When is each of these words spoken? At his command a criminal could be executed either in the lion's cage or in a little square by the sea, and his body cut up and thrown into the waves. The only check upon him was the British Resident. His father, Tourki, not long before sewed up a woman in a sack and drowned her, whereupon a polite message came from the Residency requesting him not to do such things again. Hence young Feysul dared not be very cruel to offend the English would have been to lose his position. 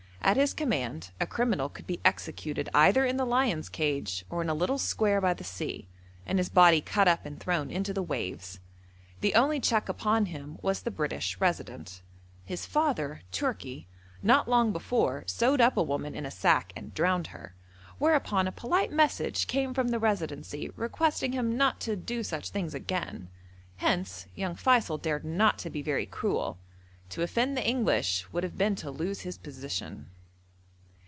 At 0.23 0.37
his 0.37 0.53
command 0.53 1.11
a 1.19 1.25
criminal 1.25 1.67
could 1.67 1.87
be 1.87 1.99
executed 2.05 2.69
either 2.75 3.03
in 3.03 3.17
the 3.17 3.25
lion's 3.25 3.69
cage 3.69 4.23
or 4.29 4.41
in 4.43 4.49
a 4.49 4.53
little 4.53 4.77
square 4.77 5.19
by 5.19 5.33
the 5.33 5.43
sea, 5.43 5.87
and 6.27 6.37
his 6.37 6.47
body 6.47 6.79
cut 6.79 7.07
up 7.07 7.25
and 7.25 7.37
thrown 7.39 7.71
into 7.71 7.91
the 7.91 8.03
waves. 8.03 8.59
The 9.21 9.33
only 9.33 9.59
check 9.59 9.89
upon 9.89 10.27
him 10.27 10.57
was 10.61 10.83
the 10.83 10.91
British 10.91 11.41
Resident. 11.41 12.01
His 12.45 12.67
father, 12.67 13.23
Tourki, 13.31 13.87
not 14.21 14.47
long 14.47 14.71
before 14.71 15.23
sewed 15.25 15.59
up 15.59 15.75
a 15.75 15.83
woman 15.83 16.13
in 16.13 16.25
a 16.27 16.31
sack 16.31 16.71
and 16.75 16.93
drowned 16.93 17.27
her, 17.27 17.55
whereupon 17.97 18.47
a 18.47 18.53
polite 18.53 18.91
message 18.91 19.47
came 19.47 19.73
from 19.73 19.87
the 19.87 19.99
Residency 19.99 20.69
requesting 20.75 21.31
him 21.33 21.57
not 21.57 21.81
to 21.81 21.95
do 21.97 22.23
such 22.23 22.51
things 22.51 22.75
again. 22.75 23.27
Hence 23.77 24.27
young 24.35 24.55
Feysul 24.55 24.99
dared 25.01 25.25
not 25.25 25.65
be 25.71 25.81
very 25.81 26.05
cruel 26.05 26.59
to 27.09 27.21
offend 27.21 27.57
the 27.57 27.67
English 27.67 28.25
would 28.31 28.41
have 28.41 28.57
been 28.57 28.73
to 28.73 28.89
lose 28.89 29.21
his 29.21 29.37
position. 29.37 30.09